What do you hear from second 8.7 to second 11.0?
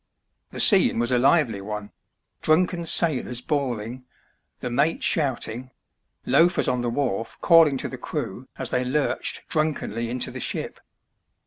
they lurched drunkenly into the ship.